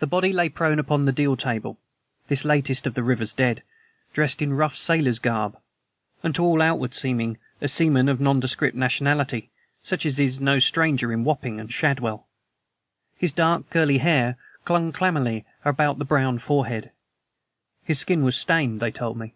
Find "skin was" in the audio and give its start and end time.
17.98-18.36